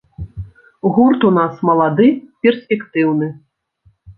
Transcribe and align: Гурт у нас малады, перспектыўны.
Гурт 0.95 1.21
у 1.29 1.31
нас 1.35 1.53
малады, 1.71 2.09
перспектыўны. 2.47 3.33